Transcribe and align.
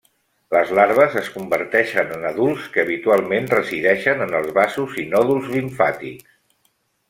Les 0.55 0.69
larves 0.77 1.17
es 1.21 1.29
converteixen 1.33 2.15
en 2.15 2.25
adults 2.31 2.65
que 2.77 2.83
habitualment 2.85 3.53
resideixen 3.53 4.27
en 4.29 4.35
els 4.41 4.53
vasos 4.59 4.99
i 5.05 5.07
nòduls 5.15 5.55
limfàtics. 5.57 6.37